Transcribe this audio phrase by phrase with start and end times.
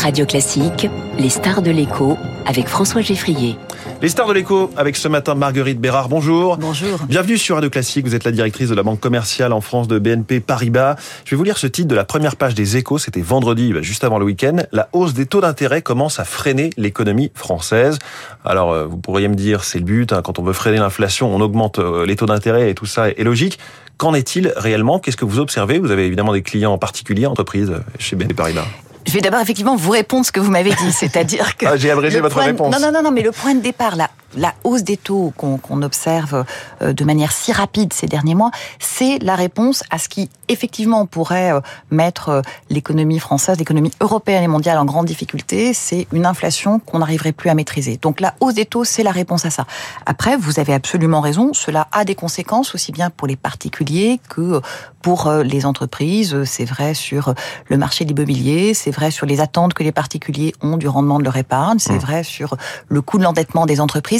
[0.00, 0.88] Radio Classique,
[1.18, 2.16] les stars de l'écho
[2.46, 3.56] avec François Geffrier.
[4.00, 6.08] Les stars de l'écho avec ce matin Marguerite Bérard.
[6.08, 6.56] Bonjour.
[6.56, 7.00] Bonjour.
[7.06, 8.06] Bienvenue sur Radio Classique.
[8.06, 10.96] Vous êtes la directrice de la banque commerciale en France de BNP Paribas.
[11.26, 12.96] Je vais vous lire ce titre de la première page des échos.
[12.96, 14.56] C'était vendredi, bah, juste avant le week-end.
[14.72, 17.98] La hausse des taux d'intérêt commence à freiner l'économie française.
[18.42, 20.14] Alors, euh, vous pourriez me dire, c'est le but.
[20.14, 20.22] Hein.
[20.24, 23.22] quand on veut freiner l'inflation, on augmente euh, les taux d'intérêt et tout ça est
[23.22, 23.58] logique.
[23.98, 24.98] Qu'en est-il réellement?
[24.98, 25.78] Qu'est-ce que vous observez?
[25.78, 28.64] Vous avez évidemment des clients en particulier, entreprises chez BNP Paribas.
[29.10, 31.66] Je vais d'abord effectivement vous répondre ce que vous m'avez dit, c'est-à-dire que...
[31.66, 32.72] Ah, j'ai abrégé votre réponse.
[32.72, 35.82] Non, non, non, non, mais le point de départ, là, la hausse des taux qu'on
[35.82, 36.44] observe
[36.82, 41.06] euh, de manière si rapide ces derniers mois, c'est la réponse à ce qui effectivement
[41.06, 45.74] pourrait euh, mettre euh, l'économie française, l'économie européenne et mondiale en grande difficulté.
[45.74, 47.98] C'est une inflation qu'on n'arriverait plus à maîtriser.
[48.00, 49.66] Donc la hausse des taux, c'est la réponse à ça.
[50.06, 54.60] Après, vous avez absolument raison, cela a des conséquences aussi bien pour les particuliers que
[55.02, 56.44] pour les entreprises.
[56.44, 57.34] C'est vrai sur
[57.68, 61.18] le marché de l'immobilier, c'est vrai sur les attentes que les particuliers ont du rendement
[61.18, 61.98] de leur épargne, c'est mmh.
[61.98, 62.56] vrai sur
[62.88, 64.19] le coût de l'endettement des entreprises.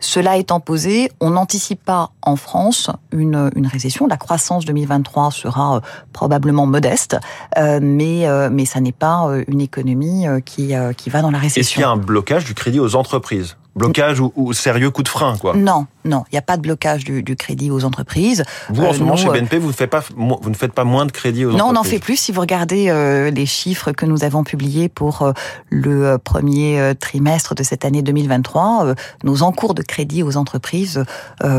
[0.00, 4.06] Cela étant posé, on n'anticipe pas en France une, une, récession.
[4.06, 5.80] La croissance 2023 sera euh,
[6.12, 7.16] probablement modeste,
[7.58, 11.60] euh, mais, euh, mais ça n'est pas une économie qui, qui va dans la récession.
[11.60, 13.56] Est-ce qu'il y a un blocage du crédit aux entreprises?
[13.76, 15.56] Blocage ou, sérieux coup de frein, quoi.
[15.56, 18.44] Non, non, il n'y a pas de blocage du, du, crédit aux entreprises.
[18.68, 21.06] Vous, en ce moment, chez BNP, vous ne, faites pas, vous ne faites pas moins
[21.06, 22.16] de crédit aux non, entreprises Non, on en fait plus.
[22.16, 25.32] Si vous regardez euh, les chiffres que nous avons publiés pour euh,
[25.70, 28.94] le premier trimestre de cette année 2023,
[29.24, 31.04] nos encours de crédit aux entreprises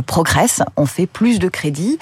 [0.06, 0.64] progressent.
[0.78, 2.00] On fait plus de crédits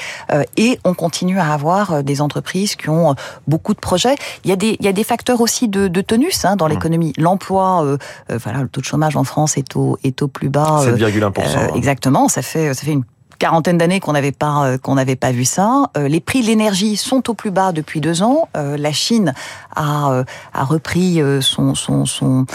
[0.58, 3.16] et on continue à avoir des entreprises qui ont
[3.48, 4.16] beaucoup de projets.
[4.44, 6.68] Il y a des, il y a des facteurs aussi de, de tonus hein, dans
[6.68, 6.70] mmh.
[6.70, 7.14] l'économie.
[7.18, 7.98] L'emploi,
[8.30, 10.82] voilà, le taux de chômage en France est au est au plus bas.
[10.86, 11.24] 7,1%.
[11.26, 13.04] Euh, euh, exactement, ça fait, ça fait une
[13.40, 15.90] quarantaine d'années qu'on n'avait pas euh, qu'on n'avait pas vu ça.
[15.98, 18.48] les prix de l'énergie sont au plus bas depuis deux ans.
[18.56, 19.34] la Chine
[19.76, 20.24] a,
[20.54, 22.46] a repris son son son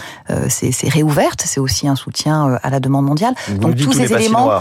[0.49, 1.43] c'est réouverte.
[1.45, 3.35] C'est aussi un soutien à la demande mondiale.
[3.61, 4.61] Donc tous ces éléments.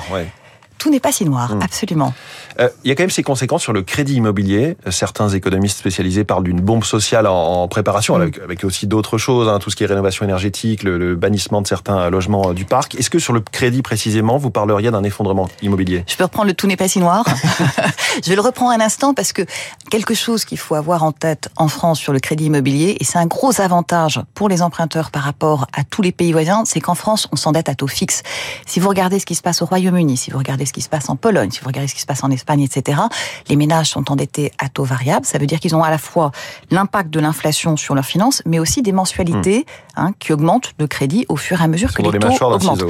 [0.77, 1.61] Tout n'est pas si noir, hmm.
[1.61, 2.13] absolument.
[2.59, 4.77] Euh, il y a quand même ces conséquences sur le crédit immobilier.
[4.89, 8.31] Certains économistes spécialisés parlent d'une bombe sociale en, préparation, hmm.
[8.43, 12.09] avec, aussi d'autres choses, hein, tout ce qui est rénovation énergétique, le, bannissement de certains
[12.09, 12.95] logements euh, du parc.
[12.95, 16.03] Est-ce que sur le crédit précisément, vous parleriez d'un effondrement immobilier?
[16.07, 17.25] Je peux reprendre le tout n'est pas si noir.
[18.23, 19.43] Je vais le reprendre un instant parce que
[19.89, 23.17] quelque chose qu'il faut avoir en tête en France sur le crédit immobilier, et c'est
[23.17, 26.95] un gros avantage pour les emprunteurs par rapport à tous les pays voisins, c'est qu'en
[26.95, 28.23] France, on s'endette à taux fixe.
[28.65, 30.89] Si vous regardez ce qui se passe au Royaume-Uni, si vous regardez ce qui se
[30.89, 33.01] passe en Pologne, si vous regardez ce qui se passe en Espagne, etc.,
[33.49, 35.25] les ménages sont endettés à taux variable.
[35.25, 36.31] Ça veut dire qu'ils ont à la fois
[36.69, 39.99] l'impact de l'inflation sur leurs finances, mais aussi des mensualités hmm.
[39.99, 42.83] hein, qui augmentent de crédit au fur et à mesure que les, taux augmentent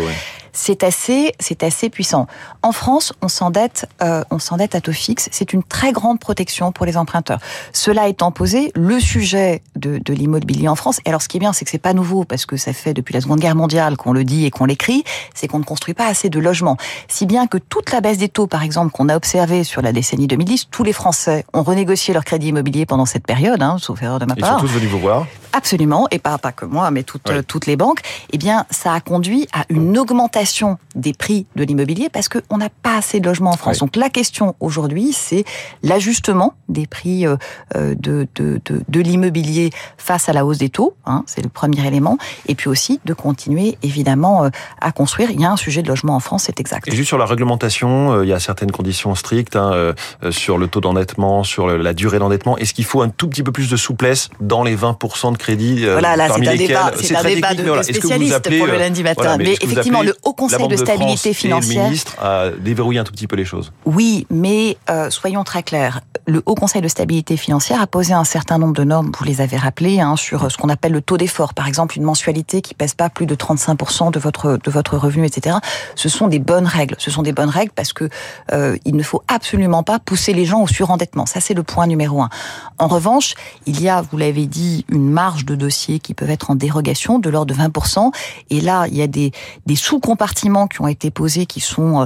[0.58, 2.26] c'est assez, c'est assez puissant.
[2.64, 5.30] En France, on s'endette, euh, on s'endette à taux fixe.
[5.32, 7.40] C'est une très grande protection pour les emprunteurs.
[7.74, 11.00] Cela étant posé, le sujet de, de l'immobilier en France.
[11.06, 12.94] Et alors, ce qui est bien, c'est que c'est pas nouveau parce que ça fait
[12.94, 15.04] depuis la Seconde Guerre mondiale qu'on le dit et qu'on l'écrit.
[15.34, 16.78] C'est qu'on ne construit pas assez de logements.
[17.08, 19.92] Si bien que toute la baisse des taux, par exemple, qu'on a observé sur la
[19.92, 24.02] décennie 2010, tous les Français ont renégocié leur crédit immobilier pendant cette période, hein, sauf
[24.02, 24.58] erreur de ma part.
[24.58, 25.26] Ils sont tous venus vous voir.
[25.54, 28.02] Absolument, et pas pas que moi, mais toutes toutes les banques.
[28.32, 32.70] Eh bien, ça a conduit à une augmentation des prix de l'immobilier parce qu'on n'a
[32.70, 33.80] pas assez de logements en France.
[33.80, 35.46] Donc la question aujourd'hui, c'est
[35.84, 37.38] l'ajustement des prix euh,
[37.76, 40.96] euh, de, de, de, de l'immobilier face à la hausse des taux.
[41.06, 42.18] Hein, c'est le premier élément.
[42.48, 44.50] Et puis aussi de continuer évidemment euh,
[44.82, 45.32] à construire.
[45.32, 46.88] Il y a un sujet de logement en France, c'est exact.
[46.88, 49.94] Et juste sur la réglementation, il y a certaines conditions strictes hein,
[50.32, 52.58] sur le taux d'endettement, sur la durée d'endettement.
[52.58, 55.86] Est-ce qu'il faut un tout petit peu plus de souplesse dans les 20% de crédit
[55.86, 59.38] Voilà, là c'est un débat, c'est un débat de, spécialistes pour le lundi matin.
[59.38, 61.84] mais effectivement, le Haut Conseil de stabilité financière.
[61.84, 63.72] le ministre a déverrouillé un tout petit peu les choses.
[63.86, 66.02] Oui, mais euh, soyons très clairs.
[66.26, 69.42] Le Haut Conseil de stabilité financière a posé un certain nombre de normes, vous les
[69.42, 71.54] avez rappelées, hein, sur ce qu'on appelle le taux d'effort.
[71.54, 75.26] Par exemple, une mensualité qui pèse pas plus de 35% de votre de votre revenu,
[75.26, 75.58] etc.
[75.96, 76.96] Ce sont des bonnes règles.
[76.98, 78.10] Ce sont des bonnes règles parce que
[78.52, 81.26] euh, il ne faut absolument pas pousser les gens au surendettement.
[81.26, 82.30] Ça, c'est le point numéro un.
[82.78, 86.50] En revanche, il y a, vous l'avez dit, une marge de dossiers qui peuvent être
[86.50, 88.12] en dérogation de l'ordre de 20%.
[88.50, 89.32] Et là, il y a des,
[89.66, 92.06] des sous-compartiments qui ont été posés, qui sont, euh,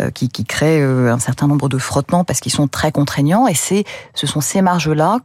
[0.00, 3.46] euh, qui, qui créent euh, un certain nombre de frottements parce qu'ils sont très contraignants.
[3.46, 3.84] Et c'est,
[4.14, 5.18] ce sont ces marges-là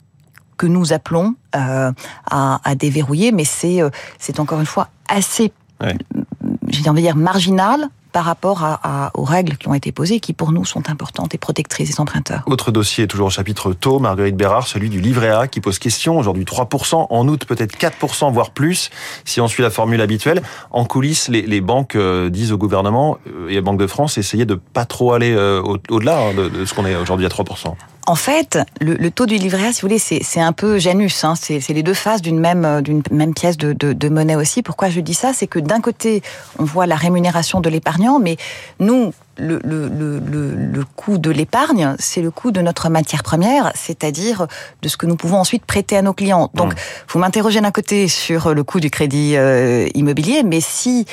[0.57, 1.91] que nous appelons à,
[2.31, 3.81] à, déverrouiller, mais c'est,
[4.19, 5.51] c'est encore une fois assez,
[5.83, 5.97] ouais.
[6.69, 8.79] j'ai envie de dire marginal par rapport
[9.13, 12.43] aux règles qui ont été posées, qui pour nous sont importantes et protectrices des emprunteurs.
[12.45, 16.17] Autre dossier, toujours au chapitre taux, Marguerite Bérard, celui du livret A, qui pose question.
[16.17, 18.89] Aujourd'hui 3%, en août peut-être 4%, voire plus,
[19.25, 20.41] si on suit la formule habituelle.
[20.71, 24.45] En coulisses, les, banques euh, disent au gouvernement euh, et à Banque de France, essayer
[24.45, 27.75] de pas trop aller euh, au-delà hein, de, de, ce qu'on est aujourd'hui à 3%.
[28.07, 31.23] En fait, le, le, taux du livret A, si vous voulez, c'est un peu Janus.
[31.23, 31.33] Hein.
[31.35, 34.61] C'est les deux faces d'une même, d'une même pièce de, de, de, monnaie aussi.
[34.61, 35.33] Pourquoi je dis ça?
[35.33, 36.21] C'est que d'un côté,
[36.59, 38.37] on voit la rémunération de l'épargnant, mais
[38.79, 43.71] nous, le, le, le, le, coût de l'épargne, c'est le coût de notre matière première,
[43.75, 44.47] c'est-à-dire
[44.81, 46.51] de ce que nous pouvons ensuite prêter à nos clients.
[46.53, 46.77] Donc, mmh.
[47.09, 51.05] vous m'interrogez d'un côté sur le coût du crédit euh, immobilier, mais si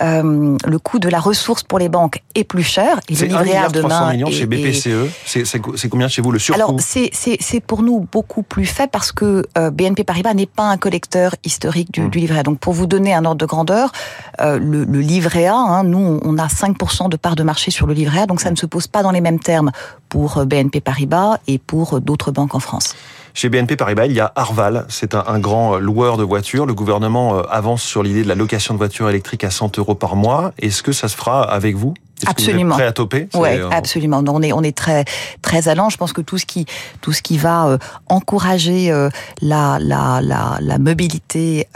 [0.00, 3.00] euh, le coût de la ressource pour les banques est plus cher.
[3.08, 4.12] Et le livret A demain.
[4.12, 5.10] millions chez BPCE.
[5.26, 9.46] C'est combien chez vous le surcoût Alors c'est pour nous beaucoup plus faible parce que
[9.58, 12.10] euh, BNP Paribas n'est pas un collecteur historique du, hmm.
[12.10, 12.42] du, livret A.
[12.42, 13.92] Donc pour vous donner un ordre de grandeur,
[14.40, 17.86] euh, le, le, livret A, hein, nous on a 5% de part de marché sur
[17.86, 19.70] le livret A, donc ça ne se pose pas dans les mêmes termes
[20.08, 22.94] pour BNP Paribas et pour d'autres banques en France.
[23.34, 26.66] Chez BNP Paribas, il y a Arval, c'est un, grand loueur de voitures.
[26.66, 30.16] Le gouvernement avance sur l'idée de la location de voitures électriques à 100 euros par
[30.16, 30.52] mois.
[30.58, 31.94] Est-ce que ça se fera avec vous?
[32.26, 32.74] Absolument.
[32.76, 34.22] prêt à toper Ouais, euh, absolument.
[34.26, 35.04] On est on est très
[35.42, 35.88] très allant.
[35.90, 36.66] Je pense que tout ce qui
[37.00, 37.78] tout ce qui va euh,
[38.08, 39.08] encourager euh,
[39.40, 41.66] la, la la la mobilité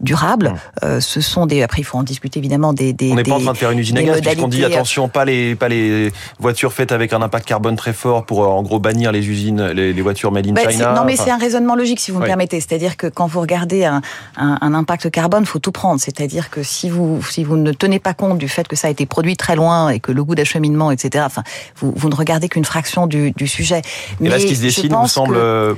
[0.00, 1.00] durable, hum.
[1.00, 1.62] ce sont des.
[1.62, 2.92] Après, il faut en discuter évidemment des.
[2.92, 5.08] des on n'est pas en train de faire une usine à gaz puisqu'on dit attention,
[5.08, 8.78] pas les pas les voitures faites avec un impact carbone très fort pour en gros
[8.78, 10.94] bannir les usines, les, les voitures made in bah, China.
[10.94, 12.60] Non, mais c'est un raisonnement logique si vous me permettez.
[12.60, 14.00] C'est-à-dire que quand vous regardez un,
[14.36, 16.00] un, un impact carbone, faut tout prendre.
[16.00, 18.90] C'est-à-dire que si vous si vous ne tenez pas compte du fait que ça a
[18.90, 21.24] été produit très loin et que le goût d'acheminement, etc.
[21.26, 21.42] Enfin,
[21.76, 23.82] vous, vous ne regardez qu'une fraction du, du, sujet.
[24.20, 25.74] Et là, ce qui se dessine vous semble euh,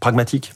[0.00, 0.52] pragmatique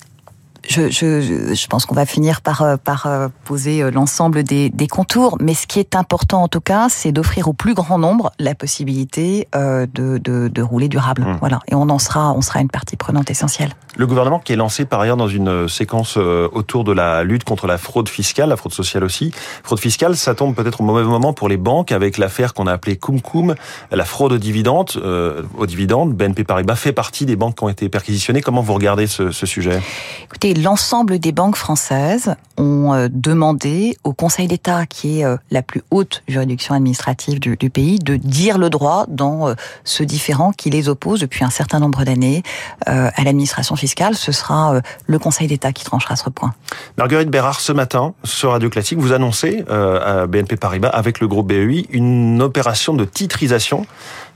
[0.68, 4.86] je, je, je, pense qu'on va finir par, euh, par euh, poser l'ensemble des, des,
[4.86, 8.32] contours, mais ce qui est important en tout cas, c'est d'offrir au plus grand nombre
[8.38, 9.86] la possibilité de,
[10.18, 11.22] de, de rouler durable.
[11.22, 11.36] Mmh.
[11.40, 13.74] Voilà, et on en sera, on sera une partie prenante essentielle.
[13.94, 17.24] Le gouvernement qui est lancé par ailleurs dans une euh, séquence euh, autour de la
[17.24, 19.32] lutte contre la fraude fiscale, la fraude sociale aussi.
[19.62, 22.72] Fraude fiscale, ça tombe peut-être au mauvais moment pour les banques avec l'affaire qu'on a
[22.72, 23.54] appelée Cum Cum,
[23.90, 24.92] la fraude aux dividendes.
[24.96, 28.40] Euh, aux dividendes, BNP Paribas fait partie des banques qui ont été perquisitionnées.
[28.40, 29.82] Comment vous regardez ce, ce sujet?
[30.24, 35.82] Écoutez, l'ensemble des banques françaises ont euh, demandé au Conseil d'État, qui est la plus
[35.90, 39.54] haute juridiction administrative du, pays, de dire le droit dans
[39.84, 42.42] ce différent qui les oppose depuis un certain nombre d'années
[42.86, 46.54] à l'administration fiscale, ce sera euh, le Conseil d'État qui tranchera ce point.
[46.98, 51.28] Marguerite Bérard, ce matin, sur Radio Classique, vous annoncez euh, à BNP Paribas, avec le
[51.28, 53.86] groupe BEI, une opération de titrisation.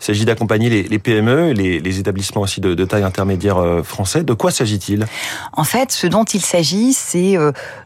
[0.00, 4.25] Il s'agit d'accompagner les, PME, les, les, établissements aussi de, taille intermédiaire euh, français.
[4.25, 5.06] De quoi s'agit-il?
[5.52, 7.37] En fait, ce dont il s'agit, c'est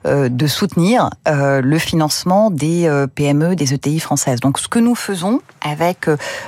[0.05, 4.41] de soutenir le financement des PME, des ETI françaises.
[4.41, 6.07] Donc, ce que nous faisons avec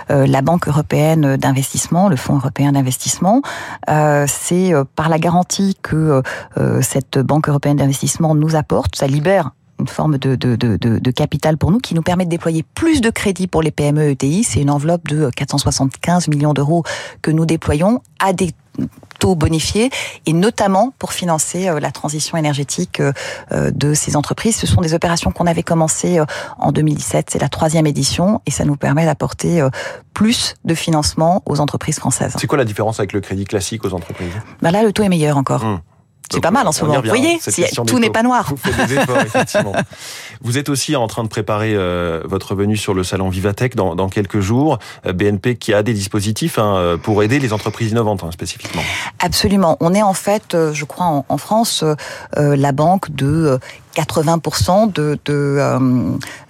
[0.09, 3.43] la Banque européenne d'investissement, le Fonds européen d'investissement,
[4.27, 6.23] c'est par la garantie que
[6.59, 11.11] euh, cette Banque européenne d'investissement nous apporte, ça libère une forme de, de, de, de,
[11.11, 14.45] capital pour nous qui nous permet de déployer plus de crédits pour les PME ETI.
[14.45, 16.85] C'est une enveloppe de 475 millions d'euros
[17.21, 18.53] que nous déployons à des
[19.19, 19.91] taux bonifiés
[20.27, 24.57] et notamment pour financer euh, la transition énergétique euh, de ces entreprises.
[24.57, 26.21] Ce sont des opérations qu'on avait commencées
[26.59, 27.31] en 2017.
[27.31, 29.67] C'est la troisième édition et ça nous permet d'apporter
[30.15, 32.35] plus de financement aux entreprises françaises.
[32.39, 34.33] C'est quoi la différence avec le crédit classique aux entreprises?
[34.61, 35.65] Ben Là, le taux est meilleur encore.
[35.65, 35.81] Hum.
[36.31, 37.01] C'est pas mal en ce moment.
[37.01, 37.39] Vous voyez,
[37.87, 38.47] tout n'est pas noir.
[38.49, 39.73] Vous faites des efforts, effectivement.
[40.41, 43.95] Vous êtes aussi en train de préparer euh, votre venue sur le salon Vivatech dans,
[43.95, 44.79] dans quelques jours.
[45.07, 48.83] Euh, BNP qui a des dispositifs hein, pour aider les entreprises innovantes hein, spécifiquement.
[49.19, 49.77] Absolument.
[49.81, 51.85] On est en fait, euh, je crois, en, en France,
[52.37, 53.59] la banque de
[53.95, 55.79] 80% de, de euh,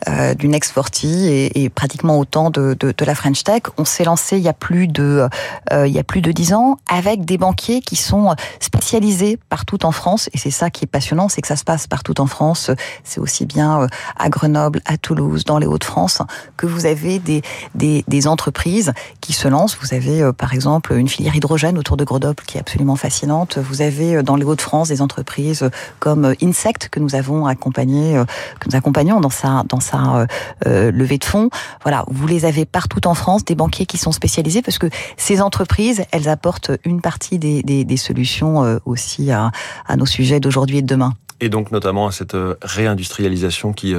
[0.09, 3.63] euh, 40 et, et, pratiquement autant de, de, de, la French Tech.
[3.79, 5.29] On s'est lancé il y a plus de
[5.73, 9.85] euh, il y a plus de dix ans avec des banquiers qui sont spécialisés partout
[9.85, 12.27] en France et c'est ça qui est passionnant, c'est que ça se passe partout en
[12.27, 12.71] France.
[13.05, 16.23] C'est aussi bien euh, à Grenoble, à Toulouse, dans les Hauts-de-France
[16.57, 17.43] que vous avez des,
[17.75, 19.77] des, des entreprises qui se lancent.
[19.81, 23.59] Vous avez euh, par exemple une filière hydrogène autour de Grenoble qui est absolument fascinante.
[23.59, 28.25] Vous avez dans les Hauts-de-France des entreprises comme Insect que nous avons accompagner, euh,
[28.61, 30.27] que nous accompagnons dans sa dans sa euh,
[30.67, 31.51] euh, levée de fonds.
[31.83, 35.41] Voilà, vous les avez partout en France, des banquiers qui sont spécialisés parce que ces
[35.41, 39.51] entreprises, elles apportent une partie des, des, des solutions aussi à,
[39.87, 43.95] à nos sujets d'aujourd'hui et de demain et donc notamment à cette réindustrialisation qui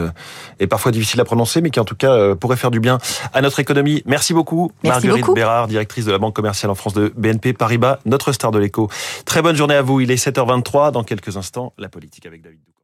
[0.59, 2.99] est parfois difficile à prononcer, mais qui en tout cas pourrait faire du bien
[3.33, 4.01] à notre économie.
[4.05, 5.35] Merci beaucoup, Merci Marguerite beaucoup.
[5.35, 8.89] Bérard, directrice de la Banque commerciale en France de BNP Paribas, notre star de l'écho.
[9.25, 12.59] Très bonne journée à vous, il est 7h23, dans quelques instants, la politique avec David
[12.59, 12.82] Doucan.